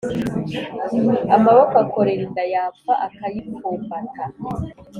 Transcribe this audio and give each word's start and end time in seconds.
Amaboko 1.35 1.73
akorera 1.83 2.21
inda 2.27 2.43
yapfa 2.53 2.93
akayipfumbata. 3.05 4.23